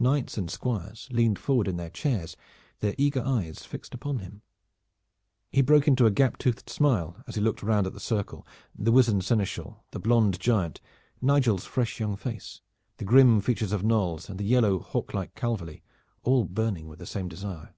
Knights 0.00 0.36
and 0.36 0.50
squires 0.50 1.06
leaned 1.12 1.38
forward 1.38 1.68
in 1.68 1.76
their 1.76 1.88
chairs, 1.88 2.36
their 2.80 2.96
eager 2.98 3.22
eyes, 3.24 3.64
fixed 3.64 3.94
upon 3.94 4.18
him. 4.18 4.42
He 5.52 5.62
broke 5.62 5.86
into 5.86 6.04
a 6.04 6.10
gap 6.10 6.36
toothed 6.36 6.68
smile 6.68 7.22
as 7.28 7.36
he 7.36 7.40
looked 7.40 7.62
round 7.62 7.86
at 7.86 7.92
the 7.92 8.00
circle, 8.00 8.44
the 8.76 8.90
wizened 8.90 9.24
seneschal, 9.24 9.84
the 9.92 10.00
blond 10.00 10.40
giant, 10.40 10.80
Nigel's 11.20 11.64
fresh 11.64 12.00
young 12.00 12.16
face, 12.16 12.60
the 12.96 13.04
grim 13.04 13.40
features 13.40 13.70
of 13.70 13.84
Knolles, 13.84 14.28
and 14.28 14.36
the 14.40 14.44
yellow 14.44 14.80
hawk 14.80 15.14
like 15.14 15.36
Calverly, 15.36 15.84
all 16.24 16.42
burning 16.44 16.88
with 16.88 16.98
the 16.98 17.06
same 17.06 17.28
desire. 17.28 17.72